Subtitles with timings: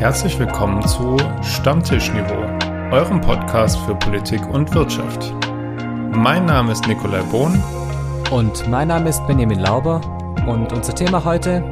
[0.00, 2.40] Herzlich willkommen zu Stammtischniveau,
[2.90, 5.34] eurem Podcast für Politik und Wirtschaft.
[6.16, 7.62] Mein Name ist Nikolai Bohn.
[8.30, 10.00] Und mein Name ist Benjamin Lauber.
[10.48, 11.62] Und unser Thema heute?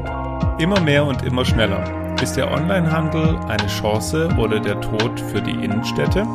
[0.58, 1.82] Immer mehr und immer schneller.
[2.20, 6.26] Ist der Onlinehandel eine Chance oder der Tod für die Innenstädte?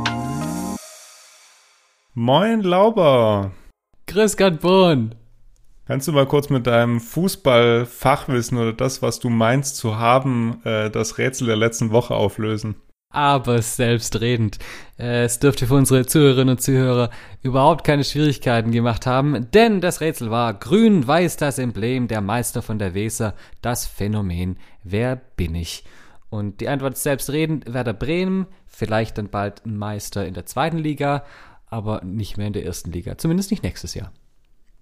[2.15, 3.51] Moin Lauber!
[4.07, 5.13] Grüß Gott Bohn!
[5.85, 10.89] Kannst du mal kurz mit deinem Fußballfachwissen oder das, was du meinst zu haben, äh,
[10.89, 12.75] das Rätsel der letzten Woche auflösen?
[13.09, 14.59] Aber selbstredend.
[14.97, 17.09] Äh, es dürfte für unsere Zuhörerinnen und Zuhörer
[17.41, 22.79] überhaupt keine Schwierigkeiten gemacht haben, denn das Rätsel war grün-weiß das Emblem, der Meister von
[22.79, 25.83] der Weser, das Phänomen, wer bin ich?
[26.29, 31.25] Und die Antwort ist selbstredend, Werder Bremen, vielleicht dann bald Meister in der zweiten Liga,
[31.67, 34.13] aber nicht mehr in der ersten Liga, zumindest nicht nächstes Jahr.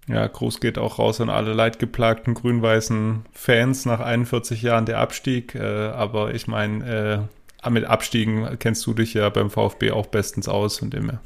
[0.08, 5.54] Ja, Gruß geht auch raus an alle leidgeplagten grün-weißen Fans nach 41 Jahren der Abstieg.
[5.54, 7.28] Äh, aber ich meine,
[7.64, 11.20] äh, mit Abstiegen kennst du dich ja beim VfB auch bestens aus und immer.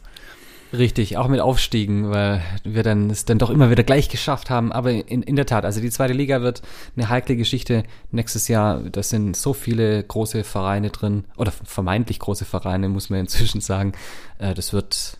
[0.72, 4.72] Richtig, auch mit Aufstiegen, weil wir dann es dann doch immer wieder gleich geschafft haben.
[4.72, 6.60] Aber in, in der Tat, also die zweite Liga wird
[6.96, 8.80] eine heikle Geschichte nächstes Jahr.
[8.80, 13.92] Da sind so viele große Vereine drin, oder vermeintlich große Vereine, muss man inzwischen sagen.
[14.38, 15.18] Äh, das wird,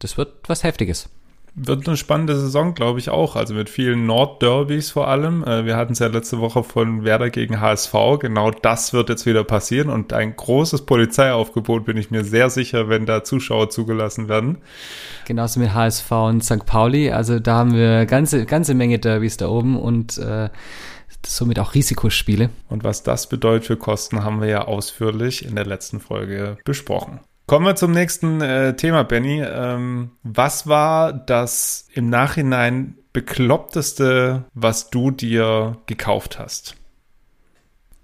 [0.00, 1.08] das wird was Heftiges
[1.54, 3.36] wird eine spannende Saison, glaube ich auch.
[3.36, 5.44] Also mit vielen Nordderbys vor allem.
[5.44, 7.92] Äh, wir hatten es ja letzte Woche von Werder gegen HSV.
[8.20, 12.88] Genau das wird jetzt wieder passieren und ein großes Polizeiaufgebot bin ich mir sehr sicher,
[12.88, 14.58] wenn da Zuschauer zugelassen werden.
[15.26, 16.66] Genauso mit HSV und St.
[16.66, 17.10] Pauli.
[17.10, 20.48] Also da haben wir ganze ganze Menge Derbys da oben und äh,
[21.26, 22.50] somit auch Risikospiele.
[22.68, 27.20] Und was das bedeutet für Kosten, haben wir ja ausführlich in der letzten Folge besprochen.
[27.50, 29.42] Kommen wir zum nächsten äh, Thema, Benny.
[29.42, 36.76] Ähm, was war das im Nachhinein bekloppteste, was du dir gekauft hast?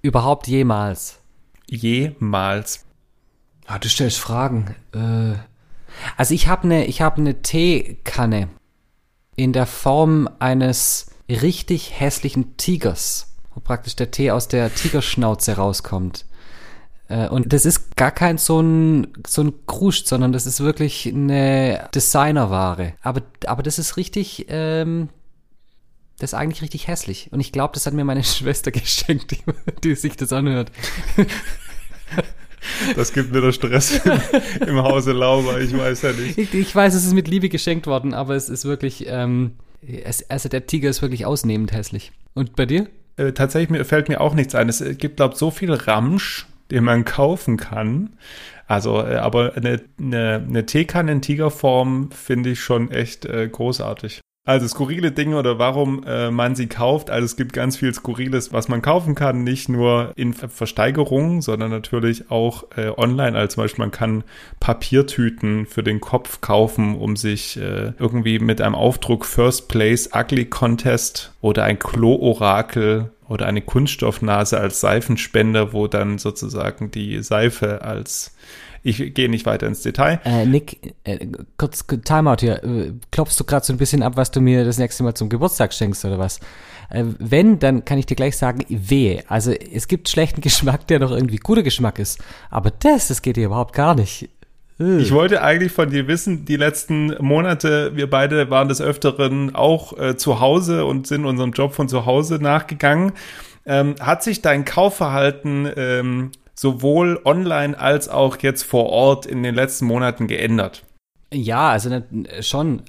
[0.03, 1.21] Überhaupt jemals.
[1.69, 2.87] Jemals.
[3.67, 4.75] Ah, du stellst Fragen.
[4.93, 5.39] Äh,
[6.17, 8.49] also ich habe eine ich habe eine Teekanne
[9.37, 16.25] in der Form eines richtig hässlichen Tigers, wo praktisch der Tee aus der Tigerschnauze rauskommt.
[17.09, 21.07] Äh, und das ist gar kein so ein, so ein Kruscht, sondern das ist wirklich
[21.07, 22.95] eine Designerware.
[23.03, 25.09] Aber, aber das ist richtig, ähm,
[26.19, 27.29] das ist eigentlich richtig hässlich.
[27.33, 29.39] Und ich glaube, das hat mir meine Schwester geschenkt, die,
[29.85, 30.73] die sich das anhört.
[32.97, 34.21] Das gibt wieder Stress im,
[34.67, 36.37] im Hause Lauber, ich weiß ja nicht.
[36.37, 39.53] Ich, ich, weiß, es ist mit Liebe geschenkt worden, aber es ist wirklich, ähm,
[39.83, 42.11] es, also der Tiger ist wirklich ausnehmend hässlich.
[42.35, 42.89] Und bei dir?
[43.17, 44.69] Äh, tatsächlich fällt mir auch nichts ein.
[44.69, 48.17] Es gibt, glaube ich, so viel Ramsch den man kaufen kann.
[48.67, 54.21] Also, äh, aber eine, eine, eine Teekanne in Tigerform finde ich schon echt äh, großartig.
[54.47, 57.11] Also skurrile Dinge oder warum äh, man sie kauft.
[57.11, 61.73] Also es gibt ganz viel Skurriles, was man kaufen kann, nicht nur in Versteigerungen, sondern
[61.73, 63.37] natürlich auch äh, online.
[63.37, 64.23] Also zum Beispiel man kann
[64.61, 70.45] Papiertüten für den Kopf kaufen, um sich äh, irgendwie mit einem Aufdruck First Place Ugly
[70.45, 78.33] Contest oder ein Klo-Orakel oder eine Kunststoffnase als Seifenspender, wo dann sozusagen die Seife als
[78.87, 80.21] ich gehe nicht weiter ins Detail.
[80.25, 81.27] Äh, Nick, äh,
[81.59, 82.63] kurz Timeout hier.
[82.63, 85.29] Äh, klopfst du gerade so ein bisschen ab, was du mir das nächste Mal zum
[85.29, 86.39] Geburtstag schenkst oder was?
[86.91, 89.25] Äh, wenn, dann kann ich dir gleich sagen, wehe.
[89.29, 92.23] Also es gibt schlechten Geschmack, der doch irgendwie guter Geschmack ist.
[92.51, 94.29] Aber das, das geht dir überhaupt gar nicht.
[94.79, 99.99] Ich wollte eigentlich von dir wissen, die letzten Monate, wir beide waren des Öfteren auch
[99.99, 103.13] äh, zu Hause und sind unserem Job von zu Hause nachgegangen.
[103.65, 109.55] Ähm, hat sich dein Kaufverhalten ähm, sowohl online als auch jetzt vor Ort in den
[109.55, 110.85] letzten Monaten geändert?
[111.33, 112.05] Ja, also ne,
[112.41, 112.83] schon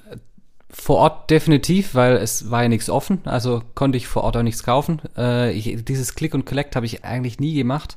[0.70, 4.42] vor Ort definitiv, weil es war ja nichts offen, also konnte ich vor Ort auch
[4.42, 5.00] nichts kaufen.
[5.16, 7.96] Äh, ich, dieses Click und Collect habe ich eigentlich nie gemacht.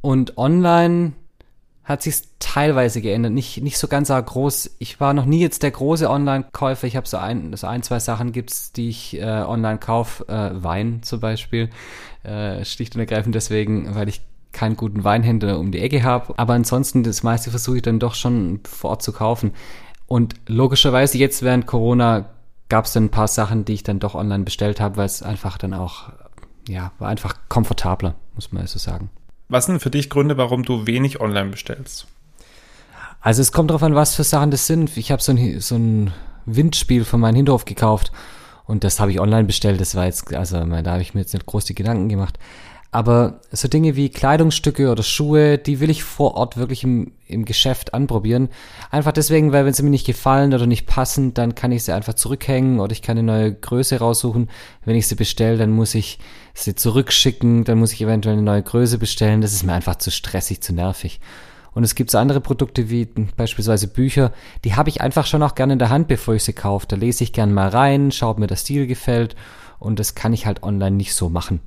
[0.00, 1.12] Und online
[1.84, 4.76] hat sich teilweise geändert, nicht, nicht so ganz groß.
[4.78, 6.86] Ich war noch nie jetzt der große Online-Käufer.
[6.86, 10.28] Ich habe so ein, so ein, zwei Sachen gibt's, die ich äh, online kaufe.
[10.28, 11.70] Äh, Wein zum Beispiel.
[12.22, 14.20] Äh, schlicht und ergreifend deswegen, weil ich
[14.52, 16.34] keinen guten Weinhändler um die Ecke habe.
[16.36, 19.52] Aber ansonsten, das meiste versuche ich dann doch schon vor Ort zu kaufen.
[20.06, 22.26] Und logischerweise jetzt während Corona
[22.68, 25.22] gab es dann ein paar Sachen, die ich dann doch online bestellt habe, weil es
[25.22, 26.12] einfach dann auch,
[26.68, 29.10] ja, war einfach komfortabler, muss man so sagen.
[29.48, 32.06] Was sind für dich Gründe, warum du wenig online bestellst?
[33.20, 34.96] Also es kommt darauf an, was für Sachen das sind.
[34.96, 36.12] Ich habe so ein, so ein
[36.46, 38.12] Windspiel von meinem Hinterhof gekauft
[38.64, 39.80] und das habe ich online bestellt.
[39.80, 42.38] Das war jetzt, also da habe ich mir jetzt nicht groß die Gedanken gemacht.
[42.94, 47.46] Aber so Dinge wie Kleidungsstücke oder Schuhe, die will ich vor Ort wirklich im, im
[47.46, 48.50] Geschäft anprobieren.
[48.90, 51.94] Einfach deswegen, weil wenn sie mir nicht gefallen oder nicht passen, dann kann ich sie
[51.94, 54.50] einfach zurückhängen oder ich kann eine neue Größe raussuchen.
[54.84, 56.18] Wenn ich sie bestelle, dann muss ich
[56.52, 59.40] sie zurückschicken, dann muss ich eventuell eine neue Größe bestellen.
[59.40, 61.18] Das ist mir einfach zu stressig, zu nervig.
[61.72, 64.32] Und es gibt so andere Produkte wie beispielsweise Bücher,
[64.66, 66.86] die habe ich einfach schon auch gerne in der Hand, bevor ich sie kaufe.
[66.86, 69.34] Da lese ich gern mal rein, schaue, ob mir der Stil gefällt
[69.78, 71.60] und das kann ich halt online nicht so machen.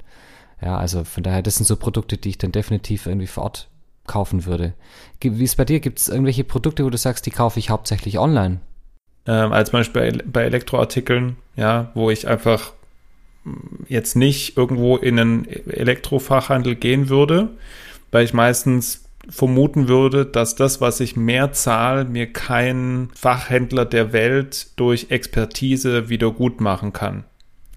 [0.61, 3.67] Ja, also von daher, das sind so Produkte, die ich dann definitiv irgendwie vor Ort
[4.07, 4.73] kaufen würde.
[5.21, 5.79] Wie ist bei dir?
[5.79, 8.59] Gibt es irgendwelche Produkte, wo du sagst, die kaufe ich hauptsächlich online?
[9.25, 12.73] Ähm, als Beispiel bei Elektroartikeln, ja, wo ich einfach
[13.87, 17.49] jetzt nicht irgendwo in einen Elektrofachhandel gehen würde,
[18.11, 24.13] weil ich meistens vermuten würde, dass das, was ich mehr zahle, mir kein Fachhändler der
[24.13, 27.23] Welt durch Expertise wieder gut machen kann.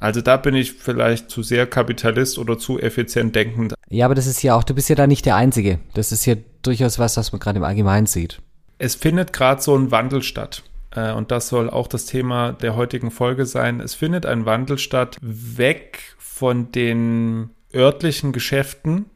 [0.00, 3.74] Also da bin ich vielleicht zu sehr Kapitalist oder zu effizient denkend.
[3.88, 5.80] Ja, aber das ist ja auch, du bist ja da nicht der Einzige.
[5.94, 8.40] Das ist ja durchaus was, was man gerade im Allgemeinen sieht.
[8.78, 10.62] Es findet gerade so ein Wandel statt.
[10.94, 13.80] Äh, und das soll auch das Thema der heutigen Folge sein.
[13.80, 19.06] Es findet ein Wandel statt, weg von den örtlichen Geschäften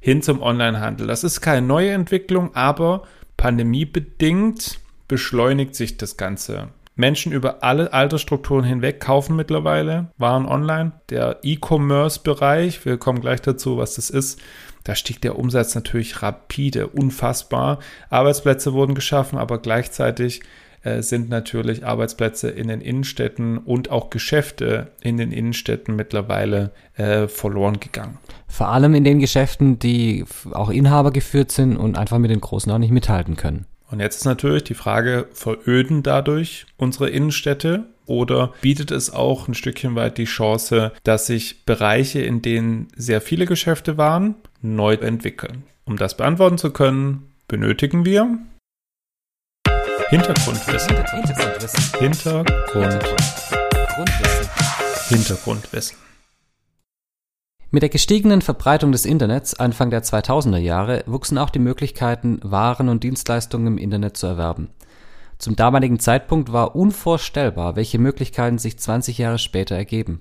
[0.00, 1.06] hin zum Onlinehandel.
[1.06, 3.04] Das ist keine neue Entwicklung, aber
[3.36, 6.68] pandemiebedingt beschleunigt sich das Ganze.
[7.00, 10.92] Menschen über alle Altersstrukturen hinweg kaufen mittlerweile Waren online.
[11.08, 14.40] Der E-Commerce-Bereich, wir kommen gleich dazu, was das ist,
[14.84, 17.80] da stieg der Umsatz natürlich rapide, unfassbar.
[18.08, 20.42] Arbeitsplätze wurden geschaffen, aber gleichzeitig
[20.82, 27.28] äh, sind natürlich Arbeitsplätze in den Innenstädten und auch Geschäfte in den Innenstädten mittlerweile äh,
[27.28, 28.18] verloren gegangen.
[28.46, 32.72] Vor allem in den Geschäften, die auch Inhaber geführt sind und einfach mit den Großen
[32.72, 33.66] auch nicht mithalten können.
[33.90, 39.54] Und jetzt ist natürlich die Frage, veröden dadurch unsere Innenstädte oder bietet es auch ein
[39.54, 45.64] Stückchen weit die Chance, dass sich Bereiche, in denen sehr viele Geschäfte waren, neu entwickeln?
[45.84, 48.38] Um das beantworten zu können, benötigen wir
[50.10, 50.96] Hintergrundwissen.
[50.96, 52.00] Hintergrundwissen.
[52.00, 54.48] Hintergrundwissen.
[55.08, 56.09] Hintergrundwissen.
[57.72, 62.88] Mit der gestiegenen Verbreitung des Internets Anfang der 2000er Jahre wuchsen auch die Möglichkeiten, Waren
[62.88, 64.70] und Dienstleistungen im Internet zu erwerben.
[65.38, 70.20] Zum damaligen Zeitpunkt war unvorstellbar, welche Möglichkeiten sich 20 Jahre später ergeben.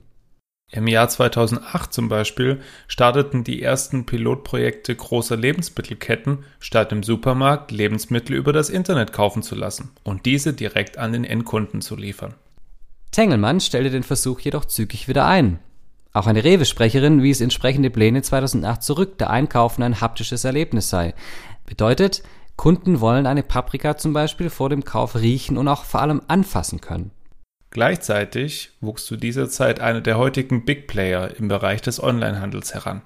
[0.72, 8.36] Im Jahr 2008 zum Beispiel starteten die ersten Pilotprojekte großer Lebensmittelketten, statt im Supermarkt Lebensmittel
[8.36, 12.36] über das Internet kaufen zu lassen und diese direkt an den Endkunden zu liefern.
[13.10, 15.58] Tengelmann stellte den Versuch jedoch zügig wieder ein.
[16.12, 21.14] Auch eine Rewe-Sprecherin wies entsprechende Pläne 2008 zurück, da Einkaufen ein haptisches Erlebnis sei.
[21.66, 22.24] Bedeutet,
[22.56, 26.82] Kunden wollen eine Paprika zum Beispiel vor dem Kauf riechen und auch vor allem anfassen
[26.82, 27.12] können.
[27.70, 33.04] Gleichzeitig wuchs zu dieser Zeit einer der heutigen Big Player im Bereich des Onlinehandels heran.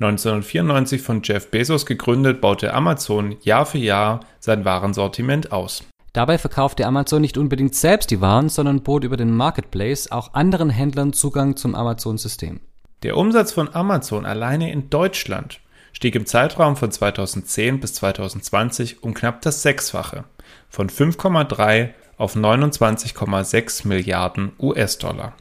[0.00, 5.84] 1994 von Jeff Bezos gegründet, baute Amazon Jahr für Jahr sein Warensortiment aus.
[6.12, 10.70] Dabei verkaufte Amazon nicht unbedingt selbst die Waren, sondern bot über den Marketplace auch anderen
[10.70, 12.60] Händlern Zugang zum Amazon-System.
[13.02, 15.60] Der Umsatz von Amazon alleine in Deutschland
[15.92, 20.24] stieg im Zeitraum von 2010 bis 2020 um knapp das Sechsfache,
[20.68, 25.34] von 5,3 auf 29,6 Milliarden US-Dollar.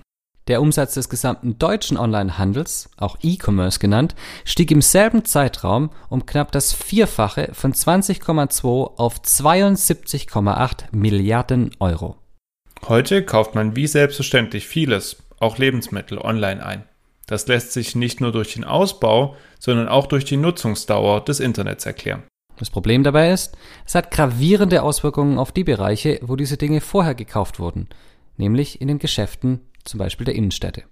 [0.48, 4.16] Der Umsatz des gesamten deutschen Onlinehandels, auch E-Commerce genannt,
[4.46, 12.16] stieg im selben Zeitraum um knapp das Vierfache von 20,2 auf 72,8 Milliarden Euro.
[12.88, 16.84] Heute kauft man wie selbstverständlich vieles, auch Lebensmittel, online ein.
[17.26, 21.86] Das lässt sich nicht nur durch den Ausbau, sondern auch durch die Nutzungsdauer des Internets
[21.86, 22.24] erklären.
[22.58, 27.16] Das Problem dabei ist, es hat gravierende Auswirkungen auf die Bereiche, wo diese Dinge vorher
[27.16, 27.90] gekauft wurden,
[28.38, 30.84] nämlich in den Geschäften zum Beispiel der Innenstädte.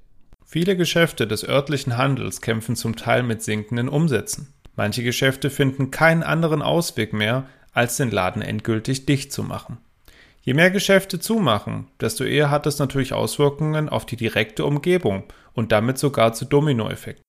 [0.46, 4.54] Viele Geschäfte des örtlichen Handels kämpfen zum Teil mit sinkenden Umsätzen.
[4.76, 9.78] Manche Geschäfte finden keinen anderen Ausweg mehr, als den Laden endgültig dicht zu machen.
[10.42, 15.24] Je mehr Geschäfte zumachen, desto eher hat es natürlich Auswirkungen auf die direkte Umgebung
[15.54, 17.24] und damit sogar zu Dominoeffekten.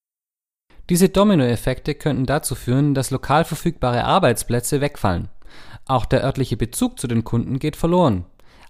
[0.90, 5.28] Diese Dominoeffekte könnten dazu führen, dass lokal verfügbare Arbeitsplätze wegfallen.
[5.87, 8.26] Auch der örtliche Bezug zu den Kunden geht verloren.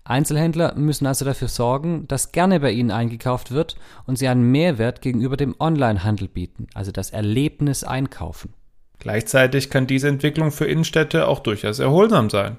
[0.09, 5.03] Einzelhändler müssen also dafür sorgen, dass gerne bei ihnen eingekauft wird und sie einen Mehrwert
[5.03, 8.55] gegenüber dem Onlinehandel bieten, also das Erlebnis einkaufen.
[8.99, 12.57] Gleichzeitig kann diese Entwicklung für Innenstädte auch durchaus erholsam sein.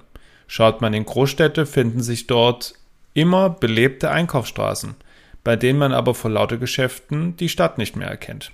[0.47, 2.73] Schaut man in Großstädte, finden sich dort
[3.13, 4.95] immer belebte Einkaufsstraßen,
[5.43, 8.51] bei denen man aber vor lauter Geschäften die Stadt nicht mehr erkennt.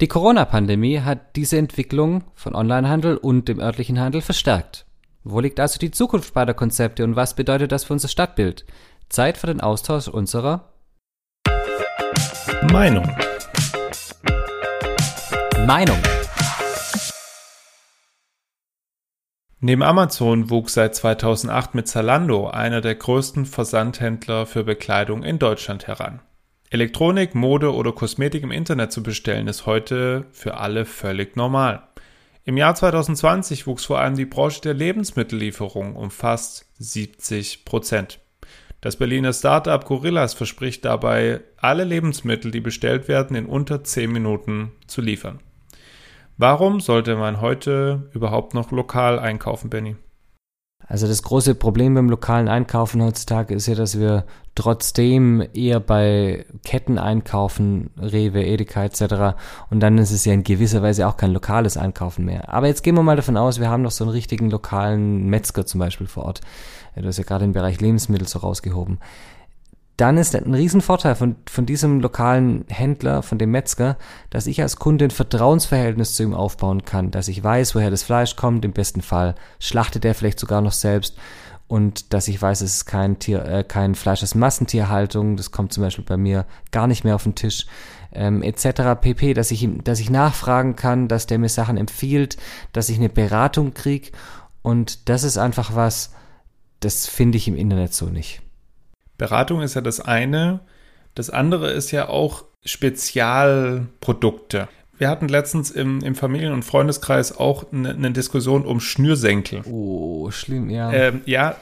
[0.00, 4.86] Die Corona-Pandemie hat diese Entwicklung von Onlinehandel und dem örtlichen Handel verstärkt.
[5.22, 8.64] Wo liegt also die Zukunft beider Konzepte und was bedeutet das für unser Stadtbild?
[9.10, 10.72] Zeit für den Austausch unserer
[12.72, 13.06] Meinung.
[15.66, 15.98] Meinung.
[19.60, 25.86] Neben Amazon wuchs seit 2008 mit Zalando einer der größten Versandhändler für Bekleidung in Deutschland
[25.86, 26.22] heran.
[26.70, 31.89] Elektronik, Mode oder Kosmetik im Internet zu bestellen ist heute für alle völlig normal.
[32.44, 38.18] Im Jahr 2020 wuchs vor allem die Branche der Lebensmittellieferung um fast 70 Prozent.
[38.80, 44.72] Das Berliner Startup Gorillas verspricht dabei, alle Lebensmittel, die bestellt werden, in unter 10 Minuten
[44.86, 45.40] zu liefern.
[46.38, 49.96] Warum sollte man heute überhaupt noch lokal einkaufen, Benny?
[50.90, 54.24] Also das große Problem beim lokalen Einkaufen heutzutage ist ja, dass wir
[54.56, 59.38] trotzdem eher bei Ketten einkaufen, Rewe, Edeka etc.
[59.70, 62.52] Und dann ist es ja in gewisser Weise auch kein lokales Einkaufen mehr.
[62.52, 65.64] Aber jetzt gehen wir mal davon aus, wir haben noch so einen richtigen lokalen Metzger
[65.64, 66.40] zum Beispiel vor Ort.
[66.96, 68.98] Du hast ja gerade im Bereich Lebensmittel so rausgehoben
[70.00, 73.98] dann ist ein Riesenvorteil von, von diesem lokalen Händler, von dem Metzger,
[74.30, 78.02] dass ich als Kunde ein Vertrauensverhältnis zu ihm aufbauen kann, dass ich weiß, woher das
[78.02, 81.18] Fleisch kommt, im besten Fall schlachtet er vielleicht sogar noch selbst
[81.68, 85.72] und dass ich weiß, es ist kein Tier, äh, kein Fleisch aus Massentierhaltung, das kommt
[85.74, 87.66] zum Beispiel bei mir gar nicht mehr auf den Tisch,
[88.12, 88.98] ähm, etc.
[89.00, 92.38] pp, dass ich ihm, dass ich nachfragen kann, dass der mir Sachen empfiehlt,
[92.72, 94.12] dass ich eine Beratung kriege
[94.62, 96.12] und das ist einfach was,
[96.80, 98.40] das finde ich im Internet so nicht.
[99.20, 100.60] Beratung ist ja das eine.
[101.14, 104.66] Das andere ist ja auch Spezialprodukte.
[104.96, 109.60] Wir hatten letztens im, im Familien- und Freundeskreis auch eine, eine, Diskussion um Schnürsenkel.
[109.70, 110.90] Oh, schlimm, ja.
[110.92, 111.56] Ähm, ja,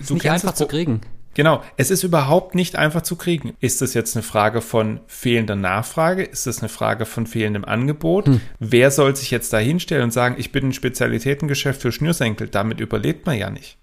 [0.00, 1.02] ist du nicht einfach zu kriegen.
[1.34, 3.52] Genau, es ist überhaupt nicht einfach zu kriegen.
[3.60, 6.22] Ist das jetzt eine Frage von fehlender Nachfrage?
[6.22, 8.26] Ist das eine Frage von fehlendem Angebot?
[8.26, 8.40] Hm.
[8.58, 12.48] Wer soll sich jetzt da hinstellen und sagen, ich bin ein Spezialitätengeschäft für Schnürsenkel?
[12.48, 13.76] Damit überlebt man ja nicht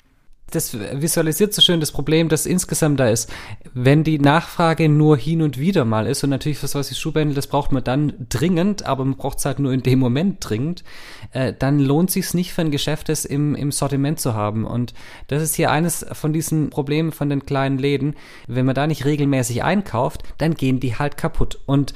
[0.52, 3.32] das visualisiert so schön das Problem, das insgesamt da ist.
[3.74, 7.48] Wenn die Nachfrage nur hin und wieder mal ist und natürlich für solche Schuhbändel, das
[7.48, 10.84] braucht man dann dringend, aber man braucht es halt nur in dem Moment dringend,
[11.32, 14.66] äh, dann lohnt sich nicht für ein Geschäft, das im, im Sortiment zu haben.
[14.66, 14.94] Und
[15.28, 18.16] das ist hier eines von diesen Problemen von den kleinen Läden.
[18.48, 21.60] Wenn man da nicht regelmäßig einkauft, dann gehen die halt kaputt.
[21.66, 21.94] Und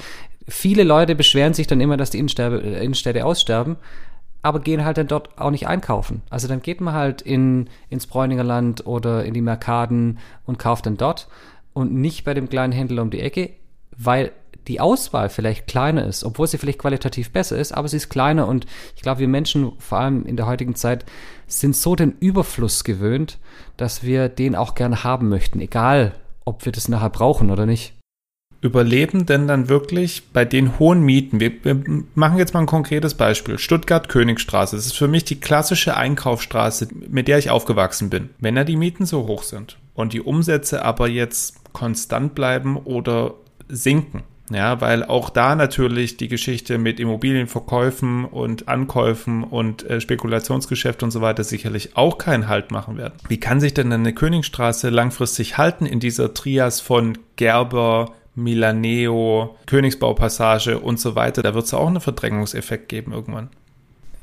[0.48, 3.78] viele Leute beschweren sich dann immer, dass die Innenstädte aussterben
[4.44, 6.22] aber gehen halt dann dort auch nicht einkaufen.
[6.30, 10.98] Also dann geht man halt in, ins Bräuningerland oder in die Merkaden und kauft dann
[10.98, 11.28] dort
[11.72, 13.52] und nicht bei dem kleinen Händler um die Ecke,
[13.98, 14.32] weil
[14.68, 18.48] die Auswahl vielleicht kleiner ist, obwohl sie vielleicht qualitativ besser ist, aber sie ist kleiner
[18.48, 21.06] und ich glaube, wir Menschen, vor allem in der heutigen Zeit,
[21.48, 23.40] sind so den Überfluss gewöhnt,
[23.78, 26.14] dass wir den auch gerne haben möchten, egal
[26.46, 27.94] ob wir das nachher brauchen oder nicht
[28.64, 31.40] überleben denn dann wirklich bei den hohen Mieten?
[31.40, 31.84] Wir, wir
[32.16, 33.60] machen jetzt mal ein konkretes Beispiel.
[33.60, 34.76] Stuttgart-Königstraße.
[34.76, 38.30] Das ist für mich die klassische Einkaufsstraße, mit der ich aufgewachsen bin.
[38.40, 43.36] Wenn da die Mieten so hoch sind und die Umsätze aber jetzt konstant bleiben oder
[43.68, 51.02] sinken, ja, weil auch da natürlich die Geschichte mit Immobilienverkäufen und Ankäufen und äh, Spekulationsgeschäft
[51.02, 53.14] und so weiter sicherlich auch keinen Halt machen werden.
[53.28, 60.80] Wie kann sich denn eine Königstraße langfristig halten in dieser Trias von Gerber, Milaneo, Königsbaupassage
[60.80, 61.44] und so weiter.
[61.44, 63.50] Da wird es auch einen Verdrängungseffekt geben irgendwann.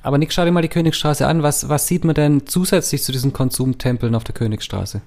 [0.02, 1.42] Aber Nick, schau dir mal die Königstraße an.
[1.42, 5.02] Was, was sieht man denn zusätzlich zu diesen Konsumtempeln auf der Königstraße?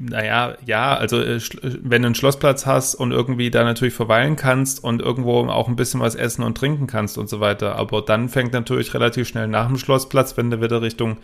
[0.00, 4.82] Naja, ja, also äh, wenn du einen Schlossplatz hast und irgendwie da natürlich verweilen kannst
[4.82, 7.76] und irgendwo auch ein bisschen was essen und trinken kannst und so weiter.
[7.76, 11.18] Aber dann fängt natürlich relativ schnell nach dem Schlossplatz, wenn du wieder Richtung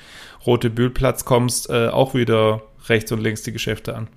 [0.47, 4.09] Rote Bühlplatz kommst, äh, auch wieder rechts und links die Geschäfte an.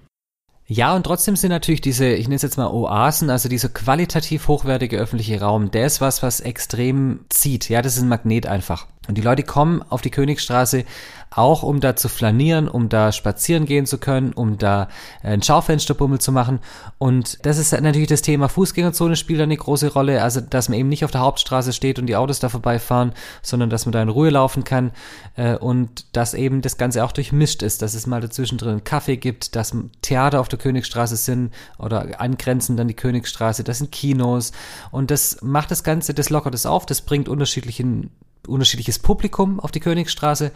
[0.67, 4.47] Ja, und trotzdem sind natürlich diese, ich nenne es jetzt mal Oasen, also dieser qualitativ
[4.47, 7.69] hochwertige öffentliche Raum, der ist was, was extrem zieht.
[7.69, 8.87] Ja, das ist ein Magnet einfach.
[9.07, 10.85] Und die Leute kommen auf die Königstraße
[11.31, 14.87] auch, um da zu flanieren, um da spazieren gehen zu können, um da
[15.21, 16.59] ein Schaufensterbummel zu machen.
[16.97, 20.23] Und das ist natürlich das Thema Fußgängerzone spielt eine große Rolle.
[20.23, 23.69] Also, dass man eben nicht auf der Hauptstraße steht und die Autos da vorbeifahren, sondern
[23.69, 24.91] dass man da in Ruhe laufen kann.
[25.35, 29.17] Äh, und dass eben das Ganze auch durchmischt ist, dass es mal dazwischen drin Kaffee
[29.17, 34.51] gibt, dass Theater auf der Königstraße sind oder angrenzend an die Königstraße, das sind Kinos.
[34.91, 38.11] Und das macht das Ganze, das lockert es auf, das bringt unterschiedlichen
[38.47, 40.51] unterschiedliches Publikum auf die Königstraße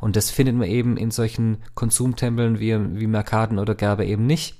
[0.00, 4.56] und das findet man eben in solchen Konsumtempeln wie, wie Merkaden oder Gerbe eben nicht.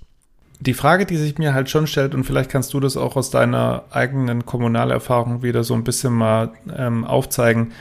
[0.60, 3.30] Die Frage, die sich mir halt schon stellt, und vielleicht kannst du das auch aus
[3.30, 7.72] deiner eigenen Kommunalerfahrung wieder so ein bisschen mal ähm, aufzeigen,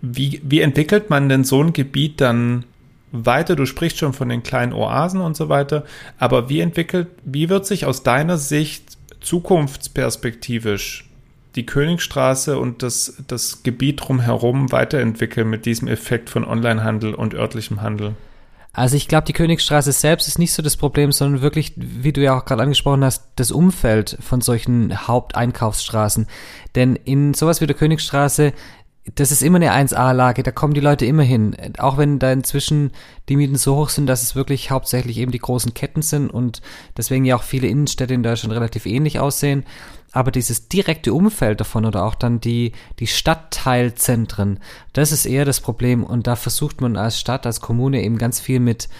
[0.00, 2.64] wie, wie entwickelt man denn so ein Gebiet dann
[3.12, 3.54] weiter?
[3.54, 5.84] Du sprichst schon von den kleinen Oasen und so weiter,
[6.18, 11.04] aber wie entwickelt, wie wird sich aus deiner Sicht zukunftsperspektivisch
[11.54, 17.82] die Königstraße und das, das Gebiet drumherum weiterentwickeln mit diesem Effekt von Onlinehandel und örtlichem
[17.82, 18.14] Handel?
[18.74, 22.22] Also ich glaube, die Königsstraße selbst ist nicht so das Problem, sondern wirklich, wie du
[22.22, 26.26] ja auch gerade angesprochen hast, das Umfeld von solchen Haupteinkaufsstraßen.
[26.74, 28.54] Denn in sowas wie der Königsstraße,
[29.14, 31.56] das ist immer eine 1A-Lage, da kommen die Leute immer hin.
[31.78, 32.92] Auch wenn da inzwischen
[33.28, 36.62] die Mieten so hoch sind, dass es wirklich hauptsächlich eben die großen Ketten sind und
[36.96, 39.64] deswegen ja auch viele Innenstädte in Deutschland relativ ähnlich aussehen
[40.12, 44.60] aber dieses direkte Umfeld davon oder auch dann die, die Stadtteilzentren,
[44.92, 48.38] das ist eher das Problem und da versucht man als Stadt, als Kommune eben ganz
[48.38, 48.90] viel mit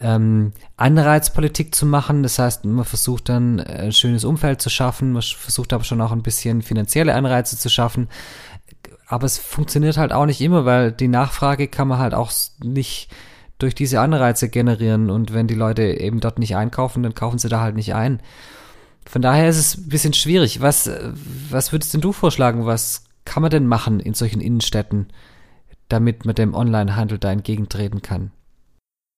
[0.00, 2.22] ähm, Anreizpolitik zu machen.
[2.22, 6.10] Das heißt, man versucht dann ein schönes Umfeld zu schaffen, man versucht aber schon auch
[6.12, 8.08] ein bisschen finanzielle Anreize zu schaffen.
[9.10, 12.30] Aber es funktioniert halt auch nicht immer, weil die Nachfrage kann man halt auch
[12.62, 13.10] nicht
[13.58, 17.48] durch diese Anreize generieren und wenn die Leute eben dort nicht einkaufen, dann kaufen sie
[17.48, 18.22] da halt nicht ein.
[19.04, 20.60] Von daher ist es ein bisschen schwierig.
[20.60, 20.88] Was,
[21.50, 22.66] was würdest denn du vorschlagen?
[22.66, 25.08] Was kann man denn machen in solchen Innenstädten,
[25.88, 28.30] damit man dem Onlinehandel da entgegentreten kann?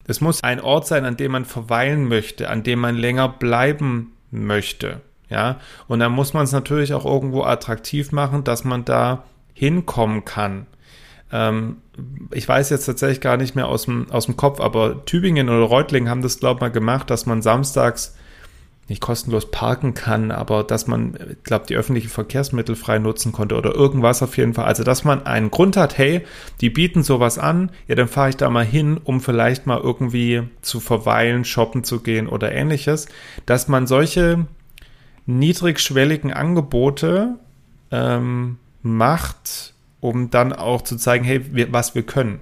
[0.06, 4.14] Es muss ein Ort sein, an dem man verweilen möchte, an dem man länger bleiben
[4.30, 5.02] möchte.
[5.28, 9.24] Ja, und dann muss man es natürlich auch irgendwo attraktiv machen, dass man da
[9.62, 10.66] hinkommen kann.
[11.30, 11.76] Ähm,
[12.32, 15.60] ich weiß jetzt tatsächlich gar nicht mehr aus dem, aus dem Kopf, aber Tübingen oder
[15.62, 18.16] Reutlingen haben das, glaube ich, mal gemacht, dass man samstags
[18.88, 23.54] nicht kostenlos parken kann, aber dass man, ich glaube, die öffentlichen Verkehrsmittel frei nutzen konnte
[23.54, 24.64] oder irgendwas auf jeden Fall.
[24.64, 26.22] Also, dass man einen Grund hat, hey,
[26.60, 30.42] die bieten sowas an, ja, dann fahre ich da mal hin, um vielleicht mal irgendwie
[30.60, 33.06] zu verweilen, shoppen zu gehen oder ähnliches.
[33.46, 34.46] Dass man solche
[35.26, 37.36] niedrigschwelligen Angebote
[37.92, 42.40] ähm, macht, um dann auch zu zeigen, hey, wir, was wir können.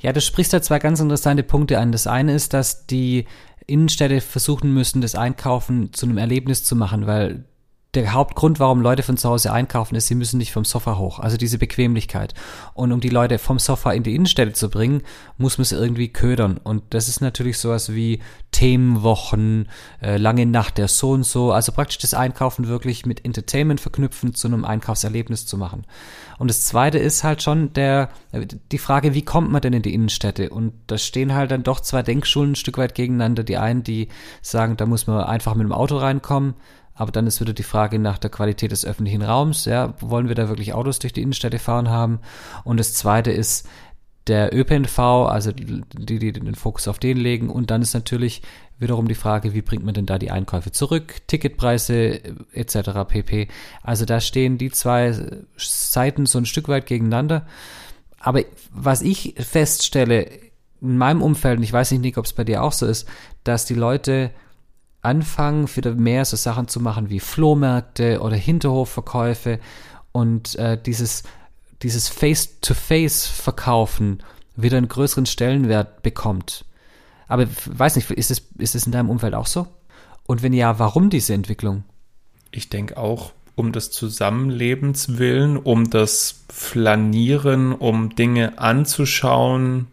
[0.00, 1.92] Ja, du sprichst da zwei ganz interessante Punkte an.
[1.92, 3.26] Das eine ist, dass die
[3.66, 7.44] Innenstädte versuchen müssen, das Einkaufen zu einem Erlebnis zu machen, weil
[7.94, 11.18] der Hauptgrund, warum Leute von zu Hause einkaufen, ist, sie müssen nicht vom Sofa hoch.
[11.18, 12.34] Also diese Bequemlichkeit.
[12.74, 15.02] Und um die Leute vom Sofa in die Innenstädte zu bringen,
[15.38, 16.58] muss man sie irgendwie ködern.
[16.62, 18.20] Und das ist natürlich sowas wie
[18.50, 19.68] Themenwochen,
[20.02, 21.52] äh, lange Nacht der so und so.
[21.52, 25.86] Also praktisch das Einkaufen wirklich mit Entertainment verknüpfen, zu einem Einkaufserlebnis zu machen.
[26.38, 28.10] Und das zweite ist halt schon der,
[28.72, 30.50] die Frage, wie kommt man denn in die Innenstädte?
[30.50, 33.44] Und da stehen halt dann doch zwei Denkschulen ein Stück weit gegeneinander.
[33.44, 34.08] Die einen, die
[34.42, 36.54] sagen, da muss man einfach mit dem Auto reinkommen
[36.94, 39.64] aber dann ist wieder die Frage nach der Qualität des öffentlichen Raums.
[39.64, 42.20] Ja, wollen wir da wirklich Autos durch die Innenstädte fahren haben?
[42.62, 43.68] Und das zweite ist
[44.26, 45.82] der ÖPNV, also die,
[46.18, 47.50] die den Fokus auf den legen.
[47.50, 48.42] Und dann ist natürlich
[48.78, 51.26] wiederum die Frage, wie bringt man denn da die Einkäufe zurück?
[51.26, 52.20] Ticketpreise
[52.52, 52.76] etc.
[53.06, 53.48] pp.
[53.82, 55.14] Also da stehen die zwei
[55.56, 57.46] Seiten so ein Stück weit gegeneinander.
[58.18, 60.28] Aber was ich feststelle
[60.80, 63.08] in meinem Umfeld, und ich weiß nicht, ob es bei dir auch so ist,
[63.42, 64.30] dass die Leute
[65.04, 69.58] anfangen, wieder mehr so Sachen zu machen wie Flohmärkte oder Hinterhofverkäufe
[70.12, 71.24] und äh, dieses,
[71.82, 74.22] dieses Face-to-Face-Verkaufen
[74.56, 76.64] wieder einen größeren Stellenwert bekommt.
[77.28, 79.66] Aber weiß nicht, ist es, ist es in deinem Umfeld auch so?
[80.26, 81.84] Und wenn ja, warum diese Entwicklung?
[82.50, 89.88] Ich denke auch um des Zusammenlebens willen, um das Flanieren, um Dinge anzuschauen.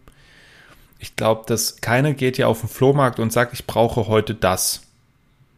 [1.00, 4.82] Ich glaube, dass keiner geht ja auf den Flohmarkt und sagt, ich brauche heute das.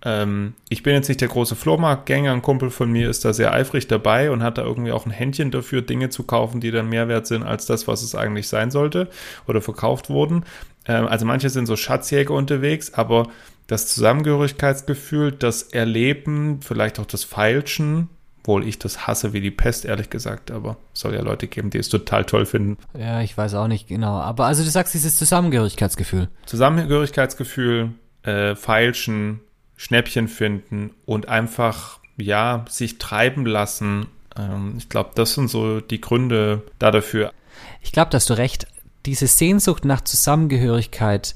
[0.06, 3.54] Ähm, ich bin jetzt nicht der große Flohmarktgänger, ein Kumpel von mir ist da sehr
[3.54, 6.90] eifrig dabei und hat da irgendwie auch ein Händchen dafür, Dinge zu kaufen, die dann
[6.90, 9.08] mehr wert sind als das, was es eigentlich sein sollte
[9.48, 10.44] oder verkauft wurden.
[10.86, 13.28] Ähm, also manche sind so Schatzjäger unterwegs, aber
[13.68, 18.10] das Zusammengehörigkeitsgefühl, das Erleben, vielleicht auch das Feilschen,
[18.42, 21.78] obwohl ich das hasse wie die Pest, ehrlich gesagt, aber soll ja Leute geben, die
[21.78, 22.78] es total toll finden.
[22.98, 24.20] Ja, ich weiß auch nicht genau.
[24.20, 26.28] Aber also du sagst dieses Zusammengehörigkeitsgefühl.
[26.46, 27.92] Zusammengehörigkeitsgefühl,
[28.24, 29.40] äh, Feilschen,
[29.76, 34.08] Schnäppchen finden und einfach, ja, sich treiben lassen.
[34.38, 37.32] Ähm, ich glaube, das sind so die Gründe da dafür.
[37.82, 38.68] Ich glaube, dass du recht.
[39.06, 41.36] Diese Sehnsucht nach Zusammengehörigkeit,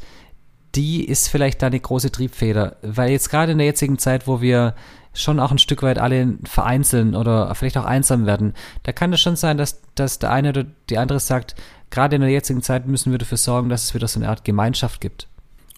[0.76, 2.78] die ist vielleicht da eine große Triebfeder.
[2.82, 4.73] Weil jetzt gerade in der jetzigen Zeit, wo wir
[5.13, 9.19] schon auch ein Stück weit alle vereinzeln oder vielleicht auch einsam werden, da kann es
[9.19, 11.56] schon sein, dass, dass der eine oder die andere sagt,
[11.89, 14.45] gerade in der jetzigen Zeit müssen wir dafür sorgen, dass es wieder so eine Art
[14.45, 15.28] Gemeinschaft gibt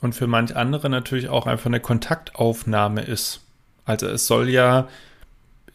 [0.02, 3.42] und für manch andere natürlich auch einfach eine Kontaktaufnahme ist.
[3.86, 4.88] Also es soll ja,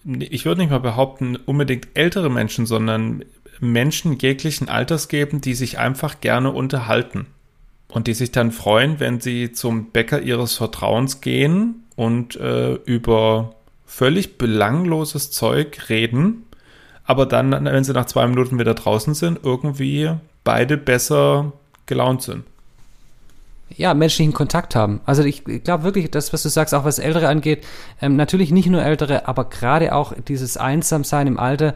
[0.05, 3.25] ich würde nicht mal behaupten, unbedingt ältere Menschen, sondern
[3.61, 7.27] Menschen jeglichen Alters geben, die sich einfach gerne unterhalten
[7.89, 13.55] und die sich dann freuen, wenn sie zum Bäcker ihres Vertrauens gehen und äh, über
[13.87, 16.45] völlig belangloses Zeug reden,
[17.05, 20.11] aber dann, wenn sie nach zwei Minuten wieder draußen sind, irgendwie
[20.43, 21.53] beide besser
[21.87, 22.45] gelaunt sind
[23.71, 25.01] ja, menschlichen Kontakt haben.
[25.05, 27.65] Also ich, glaube wirklich, das, was du sagst, auch was Ältere angeht,
[28.01, 31.75] ähm, natürlich nicht nur Ältere, aber gerade auch dieses Einsamsein im Alter,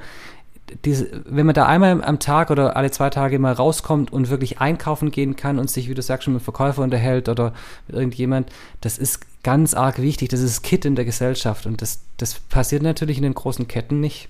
[0.85, 4.61] diese, wenn man da einmal am Tag oder alle zwei Tage mal rauskommt und wirklich
[4.61, 7.55] einkaufen gehen kann und sich, wie du sagst, schon mit Verkäufer unterhält oder
[7.87, 10.29] mit irgendjemand, das ist ganz arg wichtig.
[10.29, 14.01] Das ist Kit in der Gesellschaft und das, das passiert natürlich in den großen Ketten
[14.01, 14.29] nicht.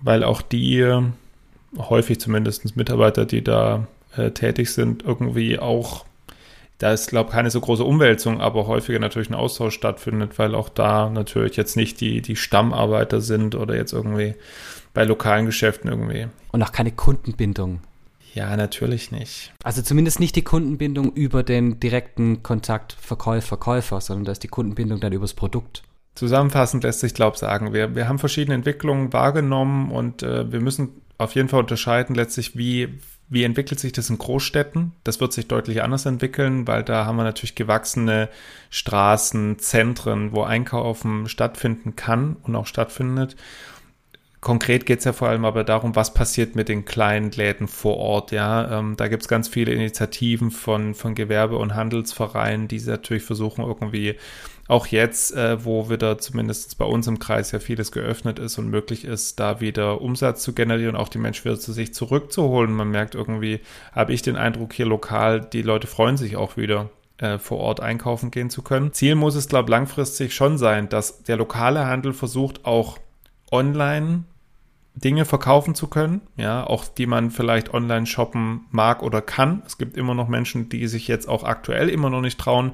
[0.00, 1.02] Weil auch die
[1.78, 3.86] häufig zumindest Mitarbeiter, die da
[4.16, 6.04] äh, tätig sind, irgendwie auch
[6.78, 10.54] da ist, glaube ich, keine so große Umwälzung, aber häufiger natürlich ein Austausch stattfindet, weil
[10.54, 14.34] auch da natürlich jetzt nicht die, die Stammarbeiter sind oder jetzt irgendwie
[14.92, 16.26] bei lokalen Geschäften irgendwie.
[16.52, 17.80] Und auch keine Kundenbindung.
[18.34, 19.52] Ja, natürlich nicht.
[19.62, 24.98] Also zumindest nicht die Kundenbindung über den direkten Kontakt Verkäufer-Käufer, sondern da ist die Kundenbindung
[24.98, 25.84] dann übers Produkt.
[26.16, 30.60] Zusammenfassend lässt sich, glaube ich, sagen, wir, wir haben verschiedene Entwicklungen wahrgenommen und äh, wir
[30.60, 34.92] müssen auf jeden Fall unterscheiden letztlich, wie wie entwickelt sich das in Großstädten?
[35.02, 38.28] Das wird sich deutlich anders entwickeln, weil da haben wir natürlich gewachsene
[38.70, 43.36] Straßen, Zentren, wo Einkaufen stattfinden kann und auch stattfindet.
[44.44, 47.96] Konkret geht es ja vor allem aber darum, was passiert mit den kleinen Läden vor
[47.96, 48.30] Ort.
[48.30, 53.22] Ja, ähm, da gibt es ganz viele Initiativen von, von Gewerbe- und Handelsvereinen, die natürlich
[53.22, 54.16] versuchen, irgendwie
[54.68, 58.68] auch jetzt, äh, wo wieder zumindest bei uns im Kreis ja vieles geöffnet ist und
[58.68, 62.70] möglich ist, da wieder Umsatz zu generieren, auch die Menschen wieder zu sich zurückzuholen.
[62.70, 63.60] Man merkt irgendwie,
[63.92, 67.80] habe ich den Eindruck hier lokal, die Leute freuen sich auch wieder äh, vor Ort
[67.80, 68.92] einkaufen gehen zu können.
[68.92, 72.98] Ziel muss es, glaube ich, langfristig schon sein, dass der lokale Handel versucht, auch
[73.50, 74.24] online
[74.94, 79.62] Dinge verkaufen zu können, ja, auch die man vielleicht online shoppen mag oder kann.
[79.66, 82.72] Es gibt immer noch Menschen, die sich jetzt auch aktuell immer noch nicht trauen,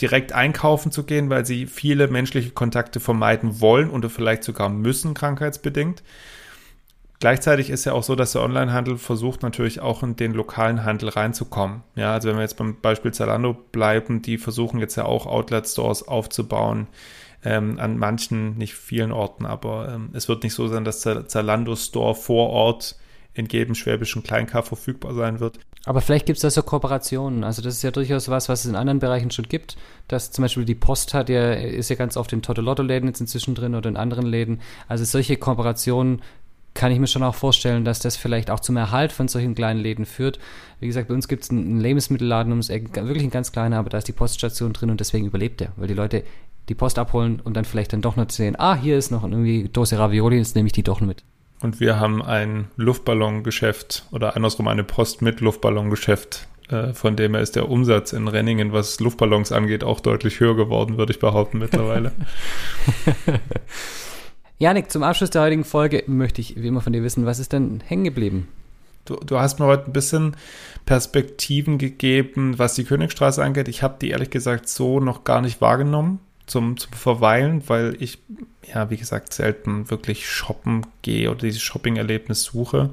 [0.00, 5.12] direkt einkaufen zu gehen, weil sie viele menschliche Kontakte vermeiden wollen oder vielleicht sogar müssen,
[5.12, 6.02] krankheitsbedingt.
[7.20, 11.08] Gleichzeitig ist ja auch so, dass der Onlinehandel versucht natürlich auch in den lokalen Handel
[11.08, 11.82] reinzukommen.
[11.96, 16.06] Ja, also wenn wir jetzt beim Beispiel Zalando bleiben, die versuchen jetzt ja auch Outlet-Stores
[16.06, 16.86] aufzubauen,
[17.44, 21.26] ähm, an manchen, nicht vielen Orten, aber ähm, es wird nicht so sein, dass der
[21.26, 22.96] Zalando Store vor Ort
[23.34, 25.60] in jedem schwäbischen Kleinkauf verfügbar sein wird.
[25.84, 27.44] Aber vielleicht gibt es da so Kooperationen.
[27.44, 29.76] Also das ist ja durchaus was, was es in anderen Bereichen schon gibt.
[30.08, 33.54] Dass zum Beispiel die Post hat ja, ist ja ganz oft in Totolotto-Läden jetzt inzwischen
[33.54, 34.60] drin oder in anderen Läden.
[34.88, 36.20] Also solche Kooperationen
[36.74, 39.80] kann ich mir schon auch vorstellen, dass das vielleicht auch zum Erhalt von solchen kleinen
[39.80, 40.38] Läden führt.
[40.78, 43.90] Wie gesagt, bei uns gibt es einen Lebensmittelladen ums Eck, wirklich ein ganz kleiner, aber
[43.90, 46.22] da ist die Poststation drin und deswegen überlebt er, weil die Leute
[46.68, 49.68] die Post abholen und dann vielleicht dann doch noch sehen, ah, hier ist noch irgendwie
[49.68, 51.24] Dose Ravioli, jetzt nehme ich die doch mit.
[51.60, 57.42] Und wir haben ein Luftballongeschäft oder andersrum eine Post mit Luftballongeschäft, äh, von dem her
[57.42, 61.58] ist der Umsatz in Renningen, was Luftballons angeht, auch deutlich höher geworden, würde ich behaupten
[61.58, 62.12] mittlerweile.
[64.58, 67.52] Janik, zum Abschluss der heutigen Folge möchte ich wie immer von dir wissen, was ist
[67.52, 68.48] denn hängen geblieben?
[69.04, 70.36] Du, du hast mir heute ein bisschen
[70.84, 73.68] Perspektiven gegeben, was die Königstraße angeht.
[73.68, 78.18] Ich habe die ehrlich gesagt so noch gar nicht wahrgenommen zum, zum Verweilen, weil ich,
[78.72, 82.90] ja, wie gesagt, selten wirklich shoppen gehe oder dieses Shopping-Erlebnis suche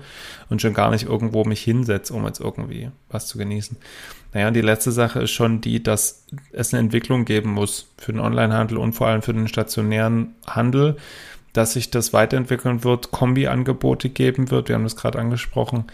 [0.49, 3.77] und schon gar nicht irgendwo mich hinsetze, um jetzt irgendwie was zu genießen.
[4.33, 8.21] Naja, die letzte Sache ist schon die, dass es eine Entwicklung geben muss für den
[8.21, 10.97] Onlinehandel und vor allem für den stationären Handel,
[11.53, 14.67] dass sich das weiterentwickeln wird, Kombi-Angebote geben wird.
[14.67, 15.85] Wir haben das gerade angesprochen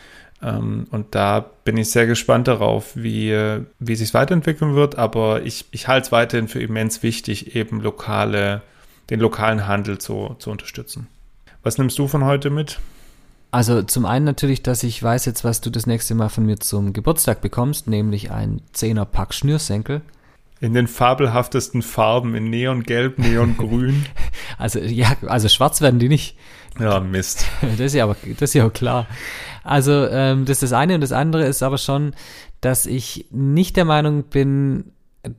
[0.42, 3.32] und da bin ich sehr gespannt darauf, wie,
[3.80, 4.98] wie sich weiterentwickeln wird.
[4.98, 8.64] Aber ich, ich halte es weiterhin für immens wichtig, eben lokale,
[9.10, 11.08] den lokalen Handel zu, zu unterstützen.
[11.62, 12.80] Was nimmst du von heute mit?
[13.52, 16.60] Also zum einen natürlich, dass ich weiß jetzt, was du das nächste Mal von mir
[16.60, 20.02] zum Geburtstag bekommst, nämlich ein 10er Pack Schnürsenkel.
[20.62, 24.06] In den fabelhaftesten Farben, in Neongelb, Neongrün.
[24.58, 26.38] also ja, also schwarz werden die nicht.
[26.80, 27.46] Ja, Mist.
[27.62, 29.08] Das ist ja aber, das ist ja auch klar.
[29.64, 32.14] Also ähm, das ist das eine und das andere ist aber schon,
[32.62, 34.92] dass ich nicht der Meinung bin,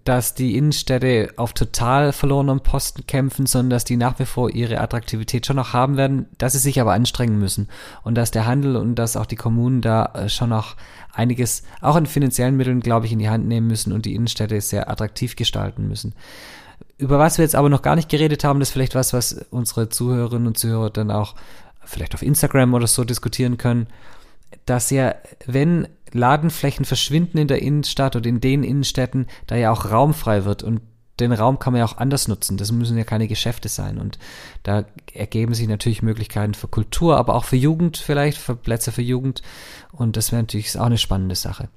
[0.04, 4.80] dass die Innenstädte auf total verlorenem Posten kämpfen, sondern dass die nach wie vor ihre
[4.80, 7.68] Attraktivität schon noch haben werden, dass sie sich aber anstrengen müssen
[8.04, 10.76] und dass der Handel und dass auch die Kommunen da äh, schon noch
[11.12, 14.60] einiges, auch in finanziellen Mitteln, glaube ich, in die Hand nehmen müssen und die Innenstädte
[14.60, 16.14] sehr attraktiv gestalten müssen.
[16.96, 19.44] Über was wir jetzt aber noch gar nicht geredet haben, das ist vielleicht was, was
[19.50, 21.34] unsere Zuhörerinnen und Zuhörer dann auch
[21.84, 23.88] vielleicht auf Instagram oder so diskutieren können,
[24.64, 25.16] dass ja,
[25.46, 30.44] wenn Ladenflächen verschwinden in der Innenstadt oder in den Innenstädten, da ja auch Raum frei
[30.44, 30.81] wird und
[31.20, 32.57] den Raum kann man ja auch anders nutzen.
[32.57, 33.98] Das müssen ja keine Geschäfte sein.
[33.98, 34.18] Und
[34.62, 39.03] da ergeben sich natürlich Möglichkeiten für Kultur, aber auch für Jugend vielleicht, für Plätze für
[39.03, 39.42] Jugend.
[39.92, 41.68] Und das wäre natürlich auch eine spannende Sache.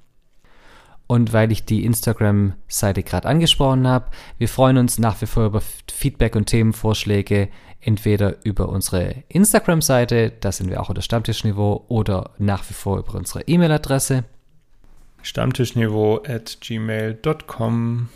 [1.08, 4.06] Und weil ich die Instagram-Seite gerade angesprochen habe,
[4.38, 7.48] wir freuen uns nach wie vor über Feedback und Themenvorschläge,
[7.80, 13.14] entweder über unsere Instagram-Seite, da sind wir auch unter Stammtischniveau, oder nach wie vor über
[13.14, 14.24] unsere E-Mail-Adresse.
[15.22, 18.08] Stammtischniveau at gmail.com.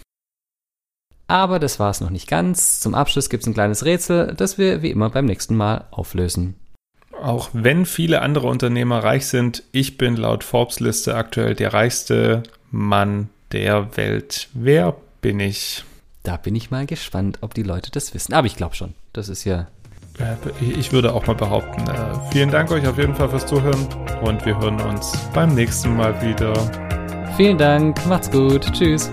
[1.28, 2.80] Aber das war es noch nicht ganz.
[2.80, 6.56] Zum Abschluss gibt es ein kleines Rätsel, das wir wie immer beim nächsten Mal auflösen.
[7.22, 12.42] Auch wenn viele andere Unternehmer reich sind, ich bin laut Forbes Liste aktuell der reichste
[12.70, 14.48] Mann der Welt.
[14.52, 15.84] Wer bin ich?
[16.22, 18.34] Da bin ich mal gespannt, ob die Leute das wissen.
[18.34, 18.94] Aber ich glaube schon.
[19.12, 19.68] Das ist ja.
[20.60, 21.88] Ich würde auch mal behaupten.
[21.88, 23.86] Äh, vielen Dank euch auf jeden Fall fürs Zuhören
[24.20, 26.52] und wir hören uns beim nächsten Mal wieder.
[27.36, 29.10] Vielen Dank, macht's gut, tschüss.